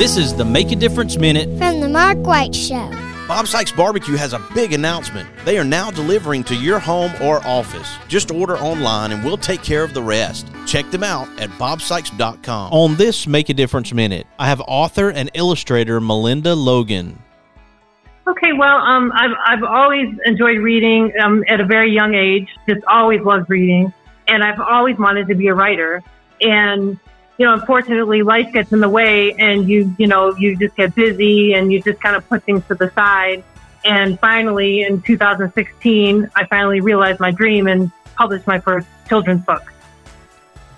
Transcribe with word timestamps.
This 0.00 0.16
is 0.16 0.32
the 0.32 0.46
Make 0.46 0.72
a 0.72 0.76
Difference 0.76 1.18
Minute 1.18 1.58
from 1.58 1.80
the 1.80 1.88
Mark 1.90 2.16
White 2.20 2.54
Show. 2.54 2.90
Bob 3.28 3.46
Sykes 3.46 3.70
Barbecue 3.70 4.16
has 4.16 4.32
a 4.32 4.38
big 4.54 4.72
announcement. 4.72 5.28
They 5.44 5.58
are 5.58 5.62
now 5.62 5.90
delivering 5.90 6.42
to 6.44 6.54
your 6.54 6.78
home 6.78 7.12
or 7.20 7.46
office. 7.46 7.98
Just 8.08 8.30
order 8.30 8.56
online 8.56 9.12
and 9.12 9.22
we'll 9.22 9.36
take 9.36 9.62
care 9.62 9.84
of 9.84 9.92
the 9.92 10.00
rest. 10.00 10.46
Check 10.66 10.90
them 10.90 11.02
out 11.02 11.28
at 11.38 11.50
bobsykes.com. 11.50 12.72
On 12.72 12.96
this 12.96 13.26
Make 13.26 13.50
a 13.50 13.52
Difference 13.52 13.92
Minute, 13.92 14.26
I 14.38 14.48
have 14.48 14.62
author 14.66 15.10
and 15.10 15.30
illustrator 15.34 16.00
Melinda 16.00 16.54
Logan. 16.54 17.22
Okay, 18.26 18.54
well, 18.54 18.78
um, 18.78 19.12
I've, 19.14 19.36
I've 19.44 19.64
always 19.64 20.08
enjoyed 20.24 20.60
reading 20.60 21.12
um, 21.22 21.44
at 21.46 21.60
a 21.60 21.66
very 21.66 21.92
young 21.92 22.14
age, 22.14 22.48
just 22.66 22.82
always 22.88 23.20
loved 23.20 23.50
reading, 23.50 23.92
and 24.28 24.42
I've 24.42 24.60
always 24.60 24.96
wanted 24.96 25.28
to 25.28 25.34
be 25.34 25.48
a 25.48 25.54
writer. 25.54 26.02
And 26.40 26.98
you 27.40 27.46
know, 27.46 27.54
unfortunately, 27.54 28.22
life 28.22 28.52
gets 28.52 28.70
in 28.70 28.80
the 28.80 28.88
way, 28.90 29.32
and 29.32 29.66
you, 29.66 29.94
you 29.96 30.06
know, 30.06 30.36
you 30.36 30.54
just 30.58 30.76
get 30.76 30.94
busy, 30.94 31.54
and 31.54 31.72
you 31.72 31.80
just 31.80 31.98
kind 32.02 32.14
of 32.14 32.28
put 32.28 32.44
things 32.44 32.62
to 32.68 32.74
the 32.74 32.90
side. 32.90 33.42
And 33.82 34.20
finally, 34.20 34.82
in 34.82 35.00
2016, 35.00 36.30
I 36.36 36.44
finally 36.44 36.82
realized 36.82 37.18
my 37.18 37.30
dream 37.30 37.66
and 37.66 37.90
published 38.14 38.46
my 38.46 38.60
first 38.60 38.86
children's 39.08 39.42
book. 39.46 39.62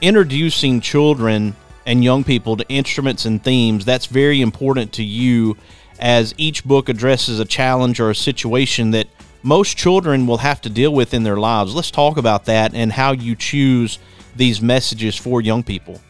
Introducing 0.00 0.80
children 0.80 1.56
and 1.86 2.04
young 2.04 2.22
people 2.22 2.56
to 2.56 2.68
instruments 2.68 3.24
and 3.24 3.42
themes, 3.42 3.84
that's 3.84 4.06
very 4.06 4.40
important 4.40 4.92
to 4.92 5.02
you 5.02 5.56
as 5.98 6.36
each 6.36 6.64
book 6.64 6.88
addresses 6.88 7.40
a 7.40 7.44
challenge 7.44 7.98
or 7.98 8.10
a 8.10 8.14
situation 8.14 8.92
that 8.92 9.08
most 9.42 9.76
children 9.76 10.24
will 10.28 10.38
have 10.38 10.60
to 10.60 10.70
deal 10.70 10.94
with 10.94 11.14
in 11.14 11.24
their 11.24 11.36
lives. 11.36 11.74
Let's 11.74 11.90
talk 11.90 12.16
about 12.16 12.44
that 12.44 12.74
and 12.74 12.92
how 12.92 13.10
you 13.10 13.34
choose 13.34 13.98
these 14.36 14.62
messages 14.62 15.16
for 15.16 15.40
young 15.40 15.64
people 15.64 16.00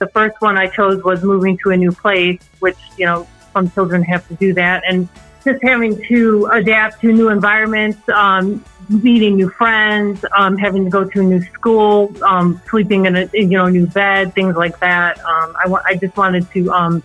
the 0.00 0.08
first 0.08 0.40
one 0.40 0.56
I 0.56 0.66
chose 0.66 1.04
was 1.04 1.22
moving 1.22 1.56
to 1.58 1.70
a 1.70 1.76
new 1.76 1.92
place, 1.92 2.40
which, 2.58 2.78
you 2.96 3.06
know, 3.06 3.28
some 3.52 3.70
children 3.70 4.02
have 4.02 4.26
to 4.28 4.34
do 4.34 4.52
that. 4.54 4.82
And 4.88 5.08
just 5.44 5.62
having 5.62 6.02
to 6.08 6.46
adapt 6.52 7.00
to 7.02 7.12
new 7.12 7.28
environments, 7.28 8.08
um, 8.08 8.64
meeting 8.88 9.36
new 9.36 9.50
friends, 9.50 10.24
um, 10.36 10.56
having 10.56 10.84
to 10.84 10.90
go 10.90 11.04
to 11.04 11.20
a 11.20 11.22
new 11.22 11.42
school, 11.42 12.12
um, 12.24 12.60
sleeping 12.68 13.06
in 13.06 13.16
a 13.16 13.28
you 13.32 13.46
know 13.48 13.68
new 13.68 13.86
bed, 13.86 14.34
things 14.34 14.56
like 14.56 14.78
that. 14.80 15.18
Um, 15.20 15.54
I, 15.56 15.74
I 15.84 15.94
just 15.96 16.16
wanted 16.16 16.50
to 16.52 16.70
um, 16.72 17.02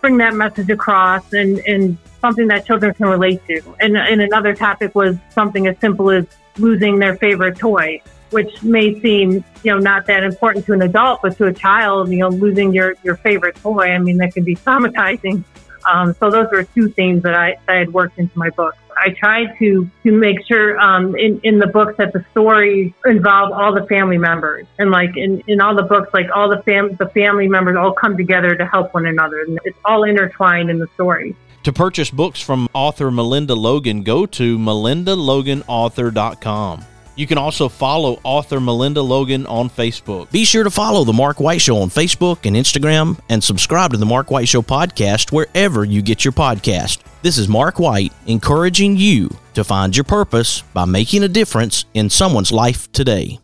bring 0.00 0.16
that 0.18 0.34
message 0.34 0.68
across 0.70 1.32
and, 1.32 1.58
and 1.60 1.96
something 2.20 2.48
that 2.48 2.66
children 2.66 2.92
can 2.94 3.06
relate 3.06 3.46
to. 3.46 3.62
And, 3.80 3.96
and 3.96 4.20
another 4.20 4.54
topic 4.54 4.94
was 4.94 5.16
something 5.30 5.66
as 5.66 5.78
simple 5.78 6.10
as 6.10 6.26
losing 6.58 6.98
their 6.98 7.16
favorite 7.16 7.56
toy 7.56 8.00
which 8.30 8.62
may 8.62 9.00
seem, 9.00 9.44
you 9.62 9.72
know, 9.72 9.78
not 9.78 10.06
that 10.06 10.22
important 10.22 10.66
to 10.66 10.72
an 10.72 10.82
adult, 10.82 11.20
but 11.22 11.36
to 11.38 11.46
a 11.46 11.52
child, 11.52 12.10
you 12.10 12.18
know, 12.18 12.28
losing 12.28 12.72
your, 12.72 12.94
your 13.02 13.16
favorite 13.16 13.56
toy, 13.56 13.90
I 13.90 13.98
mean, 13.98 14.18
that 14.18 14.34
can 14.34 14.44
be 14.44 14.56
traumatizing. 14.66 15.44
Um, 15.90 16.14
so 16.20 16.30
those 16.30 16.48
were 16.50 16.64
two 16.64 16.90
themes 16.90 17.22
that 17.22 17.34
I, 17.34 17.56
I 17.68 17.76
had 17.76 17.92
worked 17.92 18.18
into 18.18 18.38
my 18.38 18.50
book. 18.50 18.74
I 19.02 19.10
tried 19.10 19.56
to 19.58 19.88
to 20.02 20.12
make 20.12 20.46
sure 20.46 20.78
um, 20.78 21.16
in 21.16 21.40
in 21.42 21.58
the 21.58 21.66
books 21.66 21.96
that 21.96 22.12
the 22.12 22.22
stories 22.32 22.92
involve 23.06 23.50
all 23.52 23.74
the 23.74 23.86
family 23.86 24.18
members, 24.18 24.66
and 24.78 24.90
like 24.90 25.16
in, 25.16 25.42
in 25.46 25.62
all 25.62 25.74
the 25.74 25.84
books, 25.84 26.12
like 26.12 26.26
all 26.34 26.50
the 26.50 26.60
fam 26.64 26.96
the 26.96 27.08
family 27.08 27.48
members 27.48 27.78
all 27.78 27.94
come 27.94 28.18
together 28.18 28.54
to 28.54 28.66
help 28.66 28.92
one 28.92 29.06
another, 29.06 29.40
and 29.40 29.58
it's 29.64 29.78
all 29.86 30.04
intertwined 30.04 30.68
in 30.68 30.78
the 30.78 30.88
story. 30.94 31.34
To 31.64 31.72
purchase 31.72 32.10
books 32.10 32.40
from 32.40 32.68
author 32.74 33.10
Melinda 33.10 33.54
Logan, 33.54 34.02
go 34.02 34.26
to 34.26 34.58
melindaloganauthor.com. 34.58 36.84
You 37.20 37.26
can 37.26 37.36
also 37.36 37.68
follow 37.68 38.18
author 38.24 38.60
Melinda 38.60 39.02
Logan 39.02 39.44
on 39.44 39.68
Facebook. 39.68 40.30
Be 40.30 40.46
sure 40.46 40.64
to 40.64 40.70
follow 40.70 41.04
The 41.04 41.12
Mark 41.12 41.38
White 41.38 41.60
Show 41.60 41.76
on 41.76 41.90
Facebook 41.90 42.46
and 42.46 42.56
Instagram 42.56 43.20
and 43.28 43.44
subscribe 43.44 43.90
to 43.90 43.98
The 43.98 44.06
Mark 44.06 44.30
White 44.30 44.48
Show 44.48 44.62
podcast 44.62 45.30
wherever 45.30 45.84
you 45.84 46.00
get 46.00 46.24
your 46.24 46.32
podcast. 46.32 47.00
This 47.20 47.36
is 47.36 47.46
Mark 47.46 47.78
White 47.78 48.14
encouraging 48.26 48.96
you 48.96 49.28
to 49.52 49.64
find 49.64 49.94
your 49.94 50.04
purpose 50.04 50.62
by 50.72 50.86
making 50.86 51.22
a 51.22 51.28
difference 51.28 51.84
in 51.92 52.08
someone's 52.08 52.52
life 52.52 52.90
today. 52.90 53.38